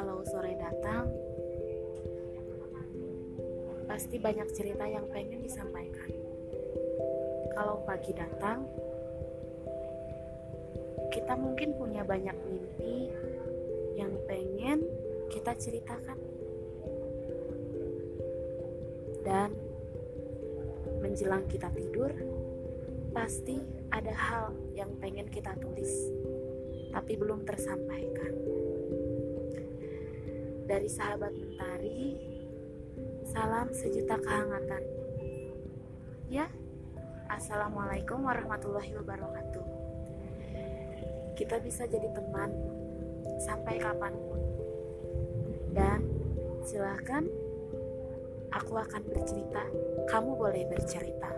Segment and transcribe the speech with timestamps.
[0.00, 1.12] kalau sore datang
[3.84, 6.08] pasti banyak cerita yang pengen disampaikan
[7.52, 8.64] kalau pagi datang
[11.12, 13.12] kita mungkin punya banyak mimpi
[14.00, 14.88] yang pengen
[15.28, 16.16] kita ceritakan
[19.20, 19.52] dan
[21.04, 22.08] menjelang kita tidur
[23.12, 23.60] pasti
[23.92, 25.92] ada hal yang pengen kita tulis
[26.90, 28.59] tapi belum tersampaikan.
[30.80, 32.16] Dari sahabat mentari,
[33.28, 34.80] salam sejuta kehangatan.
[36.32, 36.48] Ya,
[37.28, 39.60] Assalamualaikum warahmatullahi wabarakatuh.
[41.36, 42.48] Kita bisa jadi teman
[43.44, 44.40] sampai kapan pun.
[45.76, 46.00] Dan
[46.64, 47.28] silahkan
[48.48, 49.68] aku akan bercerita,
[50.08, 51.28] kamu boleh bercerita.